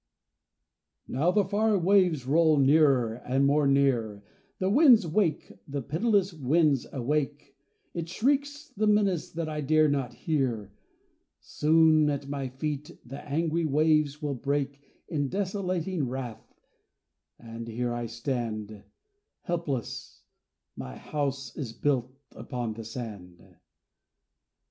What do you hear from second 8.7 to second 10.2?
menace that I dare not